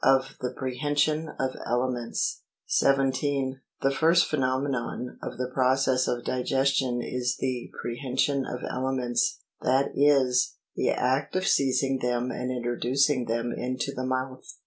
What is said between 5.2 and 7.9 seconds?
of the process of digestion is the